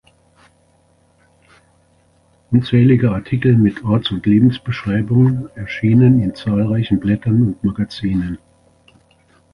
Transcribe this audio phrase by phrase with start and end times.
[2.49, 8.39] Unzählige Artikel mit Orts- und Lebensbeschreibungen erschienen in zahlreichen Blättern und Magazinen.